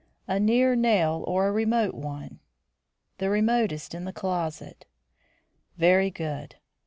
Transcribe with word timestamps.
"A 0.27 0.39
near 0.39 0.75
nail 0.75 1.23
or 1.27 1.47
a 1.47 1.51
remote 1.51 1.93
one?" 1.93 2.39
"The 3.19 3.29
remotest 3.29 3.93
in 3.93 4.03
the 4.03 4.11
closet." 4.11 4.87
"Very 5.77 6.09
good. 6.09 6.55